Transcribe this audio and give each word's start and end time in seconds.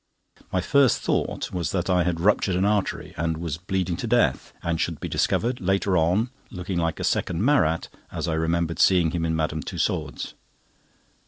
My 0.51 0.61
first 0.61 1.03
thought 1.03 1.53
was 1.53 1.69
that 1.73 1.87
I 1.87 2.01
had 2.01 2.19
ruptured 2.19 2.55
an 2.55 2.65
artery, 2.65 3.13
and 3.17 3.37
was 3.37 3.59
bleeding 3.59 3.95
to 3.97 4.07
death, 4.07 4.51
and 4.63 4.81
should 4.81 4.99
be 4.99 5.07
discovered, 5.07 5.61
later 5.61 5.95
on, 5.95 6.31
looking 6.49 6.79
like 6.79 6.99
a 6.99 7.03
second 7.03 7.45
Marat, 7.45 7.87
as 8.11 8.27
I 8.27 8.33
remember 8.33 8.73
seeing 8.79 9.11
him 9.11 9.25
in 9.25 9.35
Madame 9.35 9.61
Tussaud's. 9.61 10.33